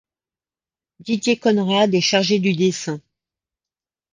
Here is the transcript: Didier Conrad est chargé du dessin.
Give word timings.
Didier 0.99 1.37
Conrad 1.37 1.93
est 1.93 2.01
chargé 2.01 2.39
du 2.39 2.55
dessin. 2.55 2.99